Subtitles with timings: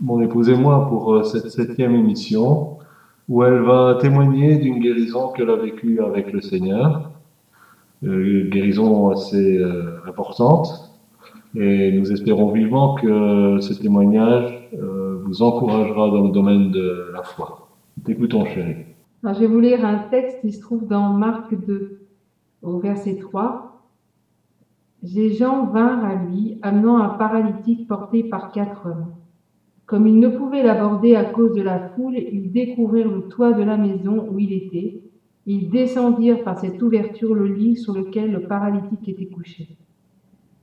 [0.00, 2.78] Mon épouse et moi, pour euh, cette septième émission
[3.28, 7.12] où elle va témoigner d'une guérison qu'elle a vécue avec le Seigneur,
[8.02, 10.90] euh, une guérison assez euh, importante.
[11.54, 17.68] Et nous espérons vivement que ce témoignage vous encouragera dans le domaine de la foi.
[18.04, 18.86] T'écoutons, chérie.
[19.22, 22.00] Je vais vous lire un texte qui se trouve dans Marc 2,
[22.62, 23.82] au verset 3.
[25.02, 29.12] Des gens vinrent à lui, amenant un paralytique porté par quatre hommes.
[29.92, 33.62] Comme ils ne pouvaient l'aborder à cause de la foule, ils découvrirent le toit de
[33.62, 35.02] la maison où il était.
[35.44, 39.76] Ils descendirent par cette ouverture le lit sur lequel le paralytique était couché.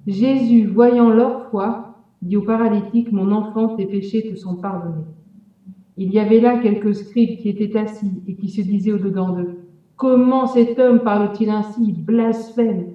[0.08, 5.06] Jésus, voyant leur foi, dit au paralytique, Mon enfant, tes péchés te sont pardonnés.
[5.96, 9.60] Il y avait là quelques scribes qui étaient assis et qui se disaient au-dedans d'eux,
[9.96, 11.92] Comment cet homme parle-t-il ainsi?
[11.92, 12.94] Blasphème.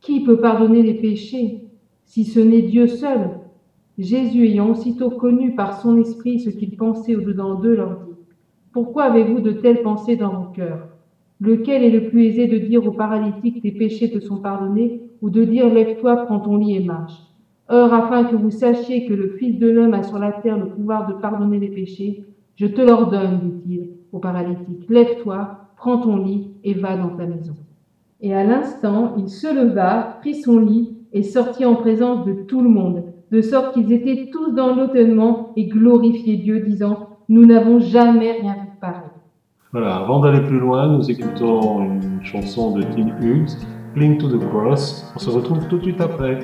[0.00, 1.64] Qui peut pardonner les péchés
[2.06, 3.28] si ce n'est Dieu seul?
[3.98, 8.14] Jésus, ayant aussitôt connu par son esprit ce qu'il pensait au-dedans d'eux, leur dit
[8.72, 10.88] Pourquoi avez-vous de telles pensées dans vos cœurs?
[11.40, 15.30] Lequel est le plus aisé de dire au paralytique Tes péchés te sont pardonnés ou
[15.30, 17.14] de dire Lève-toi, prends ton lit et marche
[17.68, 20.68] Or, afin que vous sachiez que le Fils de l'homme a sur la terre le
[20.68, 22.24] pouvoir de pardonner les péchés,
[22.54, 27.54] je te l'ordonne, dit-il au paralytique Lève-toi, prends ton lit et va dans ta maison.
[28.20, 32.60] Et à l'instant, il se leva, prit son lit et sortit en présence de tout
[32.60, 37.80] le monde, de sorte qu'ils étaient tous dans l'étonnement et glorifiaient Dieu, disant, Nous n'avons
[37.80, 39.10] jamais rien vu pareil.
[39.72, 43.56] Voilà, avant d'aller plus loin, nous écoutons une chanson de Tim Hughes,
[43.94, 45.12] Cling to the Cross.
[45.16, 46.38] On se retrouve tout de suite après.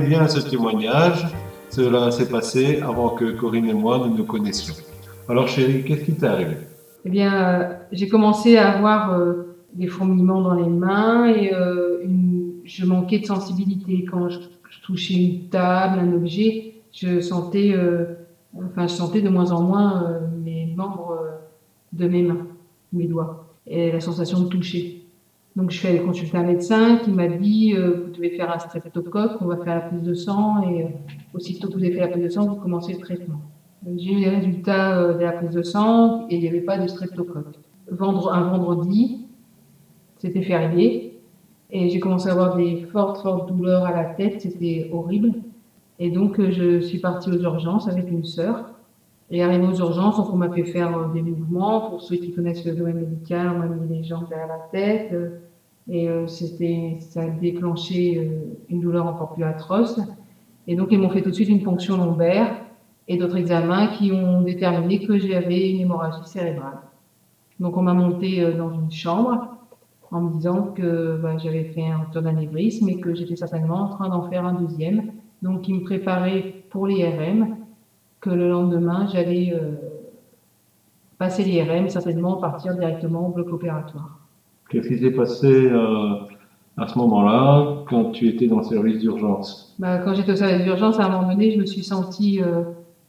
[0.00, 1.26] Compreniez bien ce témoignage,
[1.70, 4.74] cela s'est passé avant que Corinne et moi nous nous connaissions.
[5.28, 6.56] Alors chérie, qu'est-ce qui t'est arrivé?
[7.04, 12.04] Eh bien, euh, j'ai commencé à avoir euh, des fourmillements dans les mains et euh,
[12.64, 14.04] je manquais de sensibilité.
[14.10, 14.38] Quand je,
[14.82, 17.74] touchais une table, un objet, je sentais,
[18.56, 21.18] enfin, je sentais de moins en moins mes membres
[21.92, 22.46] de mes mains,
[22.92, 24.99] mes doigts, et la sensation de toucher.
[25.60, 28.58] Donc, je suis allée consulter un médecin qui m'a dit euh, vous devez faire un
[28.58, 30.88] streptocoque, on va faire la prise de sang et euh,
[31.34, 33.42] aussitôt que vous avez fait la prise de sang, vous commencez le traitement.
[33.94, 36.78] J'ai eu les résultats euh, de la prise de sang et il n'y avait pas
[36.78, 37.58] de streptocoque.
[37.90, 39.26] Un vendredi,
[40.16, 41.20] c'était férié,
[41.68, 45.34] et j'ai commencé à avoir des fortes, fortes douleurs à la tête, c'était horrible.
[45.98, 48.64] Et donc euh, je suis partie aux urgences avec une sœur.
[49.30, 51.90] Et arrivé aux urgences, on m'a fait faire des mouvements.
[51.90, 55.14] Pour ceux qui connaissent le domaine médical, on m'a mis les jambes derrière la tête.
[55.90, 60.00] Et euh, c'était, ça a déclenché euh, une douleur encore plus atroce.
[60.68, 62.54] Et donc ils m'ont fait tout de suite une ponction lombaire
[63.08, 66.78] et d'autres examens qui ont déterminé que j'avais une hémorragie cérébrale.
[67.58, 69.48] Donc on m'a monté euh, dans une chambre
[70.12, 73.88] en me disant que bah, j'avais fait un rupture d'anévrisme et que j'étais certainement en
[73.88, 75.10] train d'en faire un deuxième.
[75.42, 77.56] Donc ils me préparaient pour l'IRM,
[78.20, 79.72] que le lendemain j'allais euh,
[81.18, 84.19] passer l'IRM, certainement partir directement au bloc opératoire.
[84.70, 86.14] Qu'est-ce qui s'est passé euh,
[86.76, 89.74] à ce moment-là quand tu étais dans le service d'urgence?
[89.80, 92.62] Bah, quand j'étais au service d'urgence, à un moment donné, je me suis sentie euh,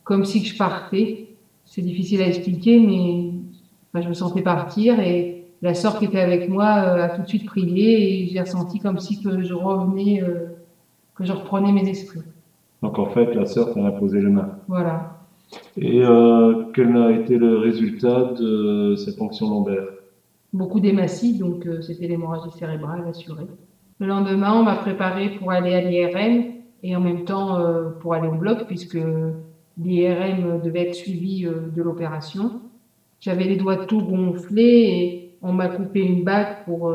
[0.03, 1.27] comme si je partais.
[1.65, 6.49] C'est difficile à expliquer, mais je me sentais partir et la sœur qui était avec
[6.49, 10.23] moi euh, a tout de suite prié et j'ai ressenti comme si que je revenais,
[10.23, 10.47] euh,
[11.13, 12.21] que je reprenais mes esprits.
[12.81, 14.49] Donc en fait, la sœur t'en a posé les mains.
[14.67, 15.17] Voilà.
[15.77, 16.01] Et
[16.73, 19.83] quel a été le résultat de cette fonction lombaire?
[20.53, 23.47] Beaucoup d'hématies, donc euh, c'était l'hémorragie cérébrale assurée.
[23.99, 26.43] Le lendemain, on m'a préparé pour aller à l'IRM
[26.83, 28.97] et en même temps euh, pour aller au bloc puisque
[29.77, 32.59] l'IRM devait être suivi euh, de l'opération.
[33.21, 36.93] J'avais les doigts tout gonflés et on m'a coupé une bague pour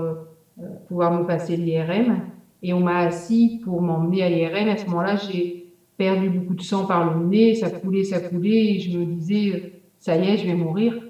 [0.88, 2.20] pouvoir me passer l'IRM
[2.62, 4.68] et on m'a assis pour m'emmener à l'IRM.
[4.68, 8.74] À ce moment-là, j'ai perdu beaucoup de sang par le nez, ça coulait, ça coulait
[8.74, 11.05] et je me disais ça y est, je vais mourir.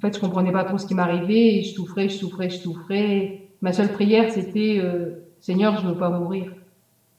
[0.00, 2.56] En fait, je comprenais pas trop ce qui m'arrivait et je souffrais, je souffrais, je
[2.56, 3.50] souffrais.
[3.60, 6.54] Ma seule prière, c'était euh, Seigneur, je veux pas mourir.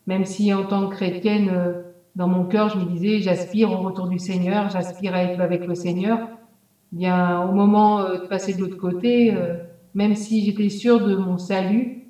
[0.08, 1.84] Même si en tant que chrétienne, euh,
[2.16, 5.68] dans mon cœur, je me disais j'aspire au retour du Seigneur, j'aspire à être avec
[5.68, 6.28] le Seigneur.
[6.92, 9.58] Bien, au moment euh, de passer de l'autre côté, euh,
[9.94, 12.08] même si j'étais sûre de mon salut,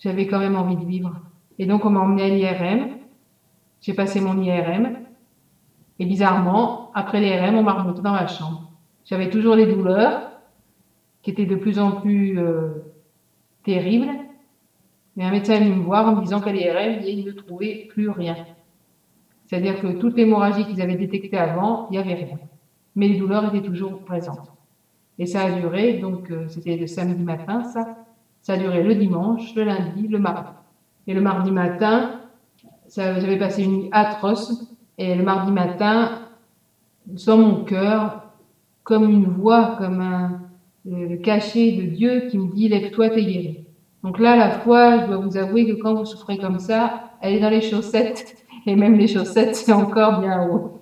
[0.00, 1.14] j'avais quand même envie de vivre.
[1.60, 2.88] Et donc, on m'a emmené à l'IRM.
[3.80, 4.96] J'ai passé mon IRM.
[6.00, 8.67] Et bizarrement, après l'IRM, on m'a remonté dans ma chambre.
[9.08, 10.28] J'avais toujours les douleurs,
[11.22, 12.68] qui étaient de plus en plus euh,
[13.64, 14.10] terribles.
[15.16, 17.86] Mais un médecin est venu me voir en me disant qu'à l'IRM, il ne trouvait
[17.88, 18.36] plus rien.
[19.46, 22.38] C'est-à-dire que toute l'hémorragie qu'ils avaient détectée avant, il n'y avait rien.
[22.96, 24.52] Mais les douleurs étaient toujours présentes.
[25.18, 27.96] Et ça a duré, donc euh, c'était le samedi matin, ça.
[28.42, 30.52] Ça a duré le dimanche, le lundi, le mardi.
[31.06, 32.20] Et le mardi matin,
[32.94, 34.76] j'avais passé une nuit atroce.
[34.98, 36.28] Et le mardi matin,
[37.06, 38.27] dans mon cœur,
[38.88, 40.40] comme une voix, comme un,
[40.86, 43.66] le, le cachet de Dieu qui me dit lève-toi, t'es guéri.
[44.02, 47.34] Donc là, la foi, je dois vous avouer que quand vous souffrez comme ça, elle
[47.34, 48.34] est dans les chaussettes.
[48.66, 50.80] Et même les chaussettes, c'est encore bien haut.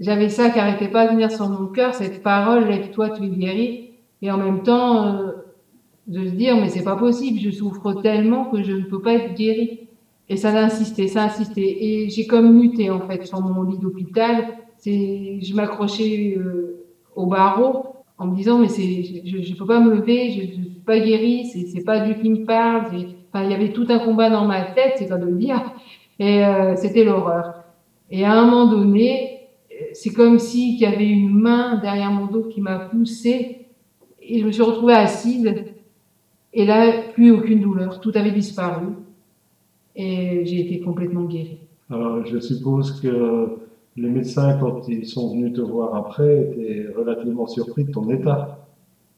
[0.00, 3.28] J'avais ça qui n'arrêtait pas de venir sur mon cœur, cette parole, lève-toi, tu es
[3.28, 3.90] guéri.
[4.22, 5.30] Et en même temps, euh,
[6.08, 9.14] de se dire, mais c'est pas possible, je souffre tellement que je ne peux pas
[9.14, 9.86] être guéri.
[10.28, 11.62] Et ça insisté, ça insisté.
[11.84, 14.46] Et j'ai comme muté, en fait, sur mon lit d'hôpital.
[14.78, 16.75] C'est, je m'accrochais euh,
[17.16, 17.86] au barreau
[18.18, 20.98] en me disant, mais c'est, je, je peux pas me lever, je, je suis pas
[21.00, 22.86] guérie, c'est, c'est pas Dieu qui me parle.
[23.32, 25.60] Enfin, il y avait tout un combat dans ma tête, c'est pas de le dire.
[26.18, 27.64] Et euh, c'était l'horreur.
[28.10, 29.40] Et à un moment donné,
[29.92, 33.66] c'est comme si il y avait une main derrière mon dos qui m'a poussée
[34.22, 35.52] et je me suis retrouvée assise.
[36.54, 38.86] Et là, plus aucune douleur, tout avait disparu
[39.94, 41.58] et j'ai été complètement guérie.
[41.90, 43.58] Alors je suppose que
[43.96, 48.58] les médecins, quand ils sont venus te voir après, étaient relativement surpris de ton état.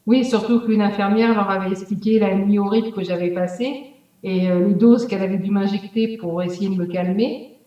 [0.07, 3.93] Oui, surtout qu'une infirmière leur avait expliqué la nuit horrible que j'avais passée
[4.23, 7.57] et euh, les doses qu'elle avait dû m'injecter pour essayer de me calmer.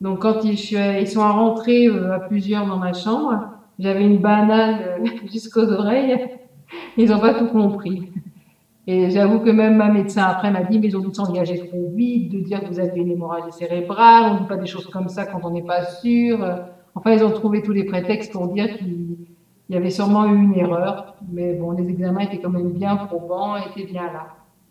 [0.00, 0.58] Donc quand ils,
[1.00, 3.38] ils sont rentrés euh, à plusieurs dans ma chambre,
[3.78, 6.18] j'avais une banane euh, jusqu'aux oreilles.
[6.96, 8.10] Ils n'ont pas tout compris.
[8.86, 11.92] Et j'avoue que même ma médecin après m'a dit, mais ils ont dû s'engager trop
[11.94, 14.86] vite, de dire que vous avez une hémorragie cérébrale, on ne dit pas des choses
[14.86, 16.38] comme ça quand on n'est pas sûr.
[16.94, 19.16] Enfin, ils ont trouvé tous les prétextes pour dire qu'il
[19.72, 21.14] il y avait sûrement eu une erreur.
[21.32, 24.26] Mais bon, les examens étaient quand même bien probants, étaient bien là.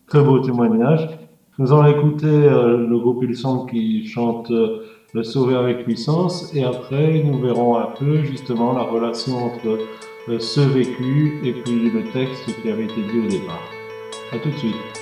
[0.06, 1.10] Très beau témoignage.
[1.58, 6.64] Nous allons écouter euh, le groupe Ilson qui chante euh, Le Sauver avec puissance et
[6.64, 9.80] après nous verrons un peu justement la relation entre
[10.30, 13.81] euh, ce vécu et puis le texte qui avait été dit au départ.
[14.34, 15.01] A tout de suite.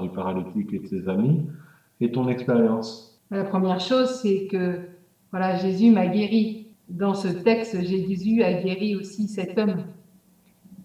[0.00, 1.46] Du paralytique et de ses amis
[2.00, 4.80] et ton expérience La première chose, c'est que
[5.30, 6.68] voilà, Jésus m'a guéri.
[6.88, 9.84] Dans ce texte, Jésus a guéri aussi cet homme.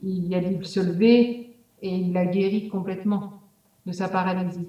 [0.04, 3.42] Il a dû se lever et il l'a guéri complètement
[3.86, 4.68] de sa paralysie.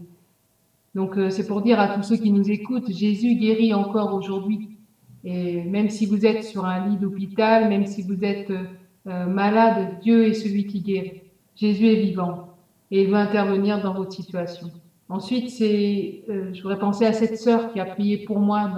[0.94, 4.78] Donc euh, c'est pour dire à tous ceux qui nous écoutent, Jésus guérit encore aujourd'hui.
[5.24, 8.64] Et même si vous êtes sur un lit d'hôpital, même si vous êtes euh,
[9.08, 11.22] euh, malade, Dieu est celui qui guérit.
[11.56, 12.53] Jésus est vivant
[12.94, 14.70] et il veut intervenir dans votre situation.
[15.08, 18.70] Ensuite, c'est, euh, je voudrais penser à cette sœur qui a prié pour moi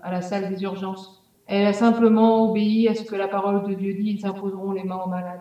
[0.00, 1.24] à la salle des urgences.
[1.44, 4.84] Elle a simplement obéi à ce que la parole de Dieu dit, ils imposeront les
[4.84, 5.40] mains aux malades.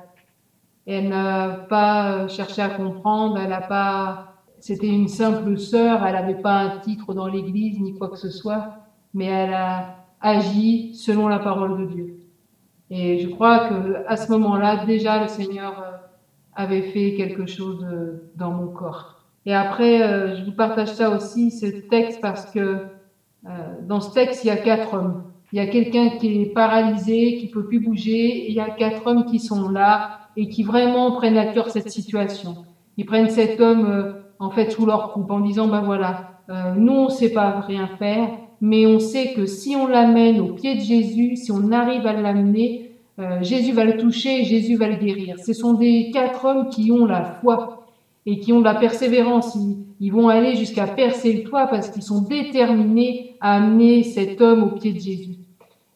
[0.87, 6.41] Elle n'a pas cherché à comprendre, elle n'a pas, c'était une simple sœur, elle n'avait
[6.41, 8.77] pas un titre dans l'église ni quoi que ce soit,
[9.13, 12.19] mais elle a agi selon la parole de Dieu.
[12.89, 15.97] Et je crois que à ce moment-là, déjà le Seigneur euh,
[16.57, 19.21] avait fait quelque chose euh, dans mon corps.
[19.45, 23.49] Et après, euh, je vous partage ça aussi, ce texte, parce que euh,
[23.87, 25.23] dans ce texte, il y a quatre hommes.
[25.53, 28.69] Il y a quelqu'un qui est paralysé, qui peut plus bouger, et il y a
[28.71, 32.65] quatre hommes qui sont là et qui vraiment prennent à cœur cette situation.
[32.97, 36.41] Ils prennent cet homme en fait sous leur coupe en disant ben voilà,
[36.75, 38.27] nous on sait pas rien faire,
[38.59, 42.13] mais on sait que si on l'amène au pied de Jésus, si on arrive à
[42.13, 42.86] l'amener,
[43.19, 45.39] euh, Jésus va le toucher Jésus va le guérir.
[45.39, 47.85] Ce sont des quatre hommes qui ont la foi
[48.25, 49.57] et qui ont de la persévérance.
[49.99, 54.63] Ils, vont aller jusqu'à percer le toit parce qu'ils sont déterminés à amener cet homme
[54.63, 55.37] au pied de Jésus.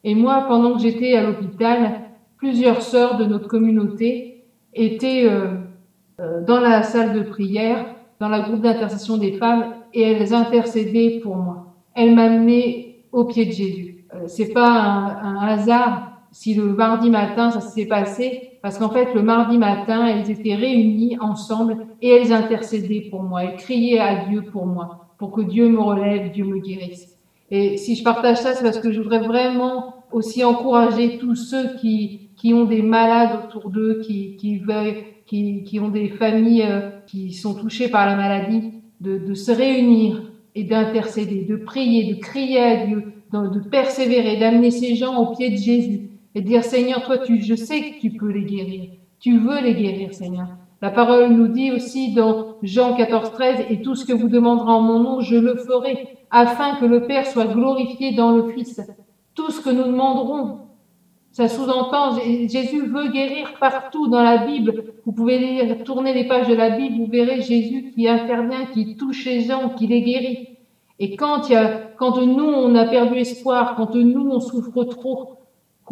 [0.03, 2.01] Et moi, pendant que j'étais à l'hôpital,
[2.37, 5.57] plusieurs sœurs de notre communauté étaient euh,
[6.19, 7.85] euh, dans la salle de prière,
[8.19, 11.75] dans la groupe d'intercession des femmes, et elles intercédaient pour moi.
[11.93, 14.05] Elles m'amenaient au pied de Jésus.
[14.15, 14.69] Euh, c'est pas
[15.21, 20.05] un hasard si le mardi matin ça s'est passé, parce qu'en fait le mardi matin
[20.07, 25.07] elles étaient réunies ensemble et elles intercédaient pour moi, elles criaient à Dieu pour moi,
[25.17, 27.17] pour que Dieu me relève, Dieu me guérisse.
[27.51, 31.75] Et si je partage ça, c'est parce que je voudrais vraiment aussi encourager tous ceux
[31.75, 36.63] qui, qui ont des malades autour d'eux, qui, qui, veulent, qui, qui ont des familles
[36.63, 40.23] euh, qui sont touchées par la maladie, de, de se réunir
[40.55, 45.35] et d'intercéder, de prier, de crier à Dieu, de, de persévérer, d'amener ces gens au
[45.35, 48.91] pied de Jésus et dire Seigneur, toi, tu, je sais que tu peux les guérir.
[49.19, 50.47] Tu veux les guérir, Seigneur.
[50.81, 54.71] La parole nous dit aussi dans Jean 14, 13, et tout ce que vous demanderez
[54.71, 58.81] en mon nom, je le ferai, afin que le Père soit glorifié dans le Fils.
[59.35, 60.61] Tout ce que nous demanderons,
[61.31, 64.85] ça sous-entend, Jésus veut guérir partout dans la Bible.
[65.05, 69.25] Vous pouvez tourner les pages de la Bible, vous verrez Jésus qui intervient, qui touche
[69.25, 70.47] les gens, qui les guérit.
[70.99, 75.37] Et quand y a, quand nous, on a perdu espoir, quand nous, on souffre trop,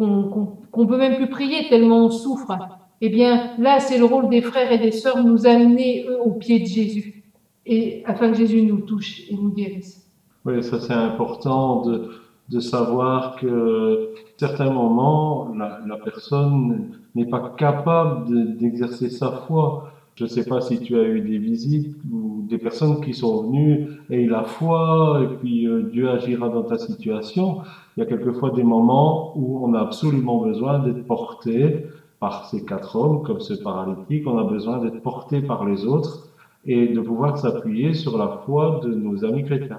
[0.00, 2.52] qu'on qu'on peut même plus prier tellement on souffre,
[3.00, 6.32] eh bien, là, c'est le rôle des frères et des sœurs, nous amener, eux, au
[6.32, 7.24] pied de Jésus.
[7.66, 10.06] Et afin que Jésus nous touche et nous guérisse.
[10.44, 18.58] Oui, ça c'est important de, savoir que certains moments, la, personne n'est pas capable de-
[18.58, 19.92] d'exercer sa foi.
[20.20, 23.44] Je ne sais pas si tu as eu des visites ou des personnes qui sont
[23.44, 27.62] venues et la foi et puis euh, Dieu agira dans ta situation.
[27.96, 31.86] Il y a quelquefois des moments où on a absolument besoin d'être porté
[32.18, 34.26] par ces quatre hommes, comme ce paralytique.
[34.26, 36.28] On a besoin d'être porté par les autres
[36.66, 39.78] et de pouvoir s'appuyer sur la foi de nos amis chrétiens.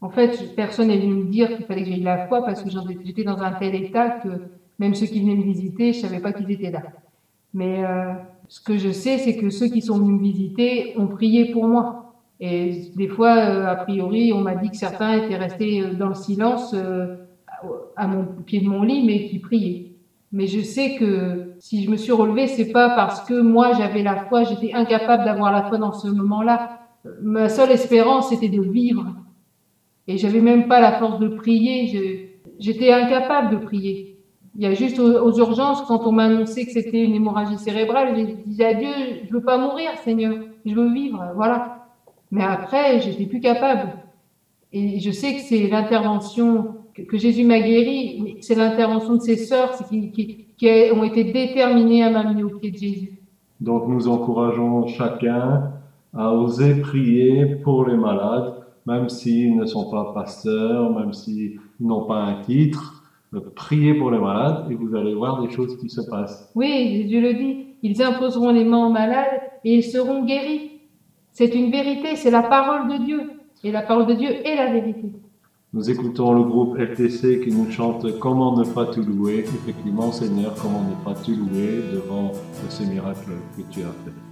[0.00, 2.62] En fait, personne n'est venu me dire qu'il fallait que j'aie de la foi parce
[2.62, 2.70] que
[3.04, 4.30] j'étais dans un tel état que
[4.78, 6.80] même ceux qui venaient me visiter, je savais pas qu'ils étaient là.
[7.52, 8.14] Mais euh,
[8.52, 11.66] ce que je sais, c'est que ceux qui sont venus me visiter ont prié pour
[11.66, 12.16] moi.
[12.38, 16.08] Et des fois, euh, a priori, on m'a dit que certains étaient restés euh, dans
[16.08, 17.16] le silence euh,
[17.96, 19.92] à mon au pied de mon lit, mais qui priaient.
[20.32, 24.02] Mais je sais que si je me suis relevée, c'est pas parce que moi j'avais
[24.02, 26.78] la foi, j'étais incapable d'avoir la foi dans ce moment-là.
[27.22, 29.06] Ma seule espérance, c'était de vivre.
[30.08, 32.36] Et j'avais même pas la force de prier.
[32.58, 34.11] J'étais incapable de prier.
[34.54, 38.14] Il y a juste aux, urgences, quand on m'a annoncé que c'était une hémorragie cérébrale,
[38.14, 38.90] j'ai dit à Dieu,
[39.26, 40.34] je veux pas mourir, Seigneur.
[40.66, 41.24] Je veux vivre.
[41.34, 41.86] Voilà.
[42.30, 43.92] Mais après, j'étais plus capable.
[44.72, 49.72] Et je sais que c'est l'intervention que, Jésus m'a guéri, c'est l'intervention de ses sœurs
[49.88, 50.46] qui,
[50.94, 53.18] ont été déterminées à m'amener au pied de Jésus.
[53.60, 55.72] Donc nous encourageons chacun
[56.14, 58.54] à oser prier pour les malades,
[58.86, 63.01] même s'ils ne sont pas pasteurs, même s'ils n'ont pas un titre.
[63.54, 66.50] Priez pour les malades et vous allez voir des choses qui se passent.
[66.54, 70.72] Oui, Jésus le dit, ils imposeront les mains aux malades et ils seront guéris.
[71.32, 73.30] C'est une vérité, c'est la parole de Dieu.
[73.64, 75.12] Et la parole de Dieu est la vérité.
[75.72, 79.38] Nous écoutons le groupe FTC qui nous chante Comment ne pas te louer.
[79.38, 82.32] Effectivement, Seigneur, comment ne pas te louer devant
[82.68, 84.31] ces miracles que tu as faits.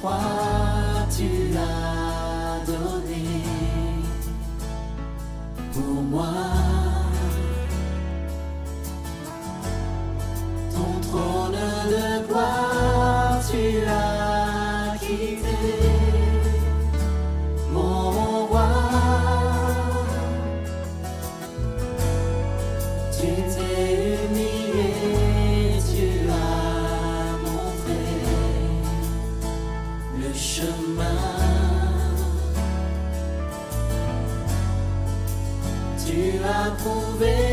[0.00, 0.37] Sur
[36.78, 37.47] Tu as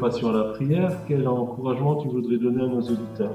[0.00, 3.34] passions à la prière, quel encouragement tu voudrais donner à nos auditeurs?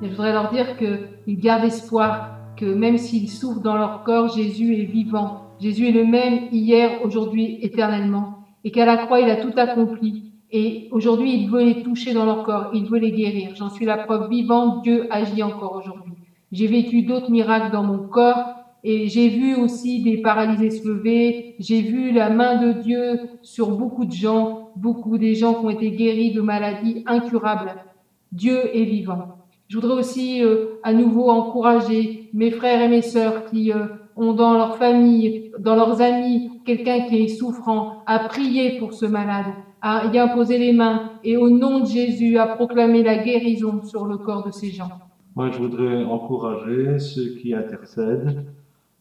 [0.00, 4.74] Je voudrais leur dire qu'ils gardent espoir, que même s'ils souffrent dans leur corps, Jésus
[4.74, 5.42] est vivant.
[5.60, 8.38] Jésus est le même hier, aujourd'hui, éternellement.
[8.64, 10.32] Et qu'à la croix, il a tout accompli.
[10.50, 13.54] Et aujourd'hui, il veut les toucher dans leur corps, il veut les guérir.
[13.54, 16.14] J'en suis la preuve vivante, Dieu agit encore aujourd'hui.
[16.52, 21.54] J'ai vécu d'autres miracles dans mon corps et j'ai vu aussi des paralysés se lever.
[21.60, 25.70] J'ai vu la main de Dieu sur beaucoup de gens, beaucoup des gens qui ont
[25.70, 27.74] été guéris de maladies incurables.
[28.32, 29.36] Dieu est vivant.
[29.68, 34.32] Je voudrais aussi euh, à nouveau encourager mes frères et mes sœurs qui euh, ont
[34.32, 39.46] dans leur famille, dans leurs amis, quelqu'un qui est souffrant, à prier pour ce malade,
[39.80, 44.06] à y imposer les mains et au nom de Jésus à proclamer la guérison sur
[44.06, 44.90] le corps de ces gens.
[45.36, 48.44] Moi, je voudrais encourager ceux qui intercèdent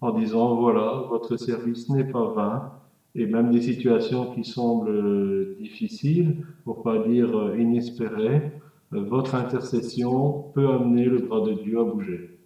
[0.02, 2.72] en disant, voilà, votre service n'est pas vain,
[3.14, 8.52] et même des situations qui semblent euh, difficiles, pour pas dire euh, inespérées,
[8.94, 12.40] euh, votre intercession peut amener le bras de Dieu à bouger.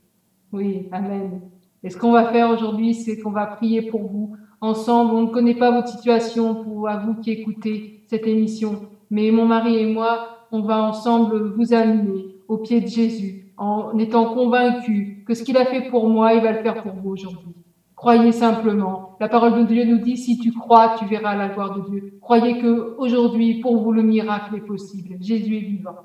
[0.52, 1.42] Oui, Amen.
[1.84, 5.14] Et ce qu'on va faire aujourd'hui, c'est qu'on va prier pour vous ensemble.
[5.14, 9.46] On ne connaît pas votre situation pour à vous qui écoutez cette émission, mais mon
[9.46, 15.24] mari et moi, on va ensemble vous amener au pied de Jésus en étant convaincus
[15.26, 17.56] que ce qu'il a fait pour moi, il va le faire pour vous aujourd'hui.
[17.96, 19.18] Croyez simplement.
[19.20, 22.14] La parole de Dieu nous dit, si tu crois, tu verras la gloire de Dieu.
[22.22, 25.16] Croyez que aujourd'hui, pour vous, le miracle est possible.
[25.22, 25.96] Jésus est vivant.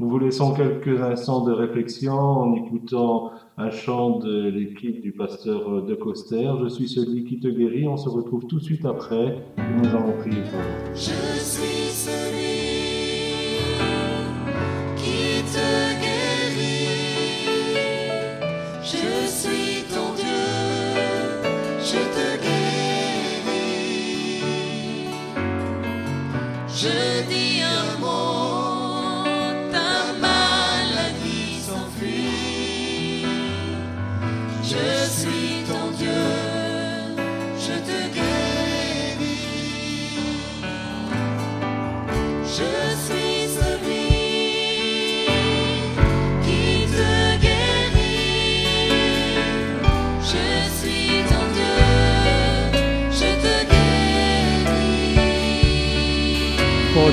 [0.00, 5.82] Nous vous laissons quelques instants de réflexion en écoutant un chant de l'équipe du pasteur
[5.82, 6.50] De Coster.
[6.62, 7.86] Je suis celui qui te guérit.
[7.86, 10.94] On se retrouve tout de suite après et nous allons prier pour vous.
[10.94, 12.59] Je suis celui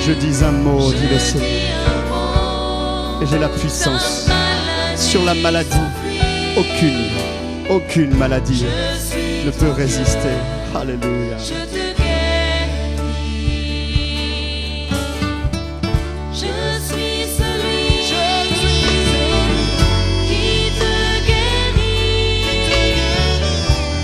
[0.07, 1.49] je dis un mot, dit le Seigneur.
[3.21, 4.29] Et j'ai la puissance
[4.95, 5.75] sur la maladie.
[6.55, 7.09] Aucune,
[7.69, 8.63] aucune maladie
[9.45, 10.37] ne peut résister.
[10.73, 11.37] Alléluia.
[11.37, 12.87] Je te guéris.
[16.31, 16.53] Je
[16.87, 17.87] suis celui
[20.25, 20.95] qui te
[21.27, 22.47] guérit.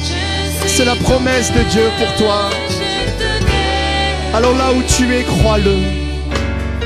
[0.01, 2.49] Je suis C'est la promesse de Dieu pour toi.
[4.33, 5.75] Alors là où tu es, crois-le.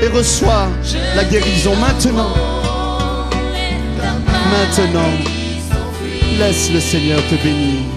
[0.02, 0.68] Et reçois
[1.16, 2.34] la guérison maintenant.
[4.50, 5.10] Maintenant.
[6.38, 7.87] Laisse le Seigneur te bénir.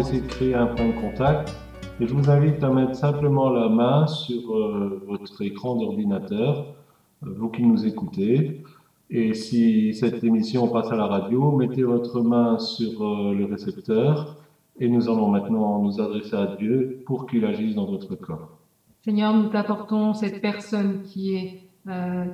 [0.00, 1.54] Nous allons essayer de créer un point de contact.
[2.00, 6.74] Et je vous invite à mettre simplement la main sur euh, votre écran d'ordinateur,
[7.22, 8.62] euh, vous qui nous écoutez.
[9.10, 14.38] Et si cette émission passe à la radio, mettez votre main sur euh, le récepteur
[14.78, 18.58] et nous allons maintenant nous adresser à Dieu pour qu'il agisse dans votre corps.
[19.04, 21.66] Seigneur, nous t'apportons cette personne qui est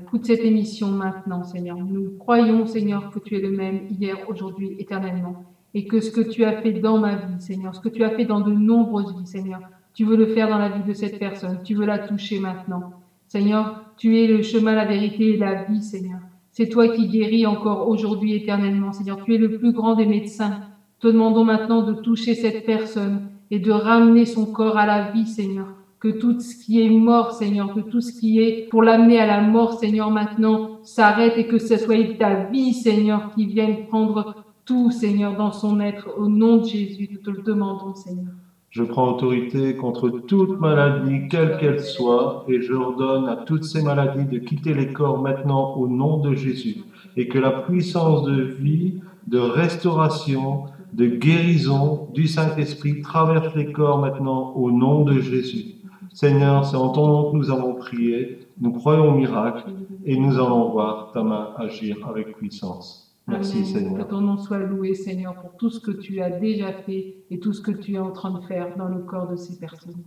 [0.02, 1.78] écoute cette émission maintenant, Seigneur.
[1.78, 5.55] Nous croyons, Seigneur, que tu es le même hier, aujourd'hui, éternellement.
[5.76, 8.08] Et que ce que tu as fait dans ma vie, Seigneur, ce que tu as
[8.08, 9.60] fait dans de nombreuses vies, Seigneur,
[9.92, 11.60] tu veux le faire dans la vie de cette personne.
[11.64, 12.94] Tu veux la toucher maintenant.
[13.28, 16.20] Seigneur, tu es le chemin, la vérité et la vie, Seigneur.
[16.50, 19.22] C'est toi qui guéris encore aujourd'hui, éternellement, Seigneur.
[19.22, 20.62] Tu es le plus grand des médecins.
[20.98, 25.26] Te demandons maintenant de toucher cette personne et de ramener son corps à la vie,
[25.26, 25.66] Seigneur.
[26.00, 29.26] Que tout ce qui est mort, Seigneur, que tout ce qui est pour l'amener à
[29.26, 34.45] la mort, Seigneur, maintenant s'arrête et que ce soit ta vie, Seigneur, qui vienne prendre
[34.66, 36.08] tout, Seigneur, dans son être.
[36.18, 38.34] Au nom de Jésus, nous te le demandons, Seigneur.
[38.68, 43.82] Je prends autorité contre toute maladie, quelle qu'elle soit, et je ordonne à toutes ces
[43.82, 46.82] maladies de quitter les corps maintenant au nom de Jésus.
[47.16, 53.98] Et que la puissance de vie, de restauration, de guérison du Saint-Esprit traverse les corps
[53.98, 55.76] maintenant au nom de Jésus.
[56.12, 59.70] Seigneur, c'est en ton nom que nous avons prié, nous croyons au miracle
[60.04, 63.05] et nous allons voir ta main agir avec puissance.
[63.28, 63.64] Merci, Amen.
[63.66, 64.04] Seigneur.
[64.06, 67.38] Que ton nom soit loué, Seigneur, pour tout ce que tu as déjà fait et
[67.40, 70.02] tout ce que tu es en train de faire dans le corps de ces personnes.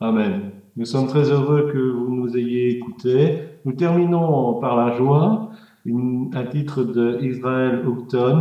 [0.00, 0.50] Amen.
[0.76, 3.38] Nous sommes très heureux que vous nous ayez écoutés.
[3.64, 5.50] Nous terminons par la joie,
[5.86, 8.40] une- un titre de Israel Houghton,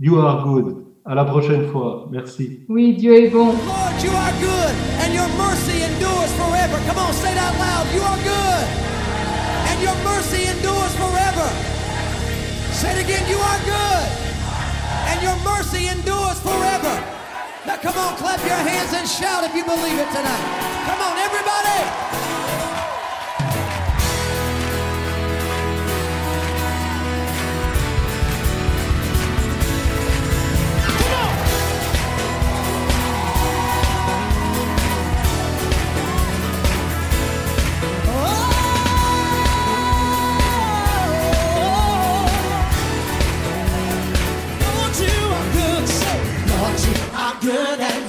[0.00, 0.76] You are good.
[1.06, 2.08] À la prochaine fois.
[2.10, 2.60] Merci.
[2.68, 3.46] Oui, Dieu est bon.
[3.46, 6.76] Lord, you are good, and your mercy endures forever.
[6.86, 7.86] Come on, say that loud.
[7.94, 8.45] You are good,
[13.06, 13.28] again.
[13.30, 14.08] You are good,
[15.10, 16.94] and your mercy endures forever.
[17.66, 20.46] Now, come on, clap your hands and shout if you believe it tonight.
[20.86, 22.35] Come on, everybody.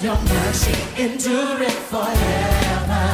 [0.03, 3.05] Your mercy endureth forever.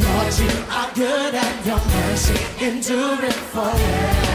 [0.00, 4.27] Lord, you are good and your mercy endureth forever.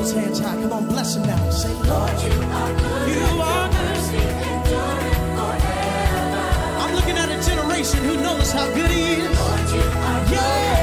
[0.00, 0.60] those hands high.
[0.62, 1.50] Come on, bless him now.
[1.50, 3.08] Say, Lord, you are good.
[3.12, 3.90] You are good.
[6.82, 9.38] I'm looking at a generation who knows how good he is.
[9.38, 10.32] Lord, you are good.
[10.32, 10.79] Yeah.